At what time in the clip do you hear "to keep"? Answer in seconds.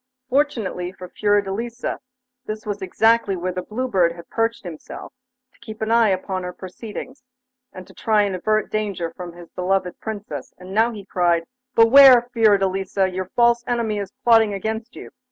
5.53-5.79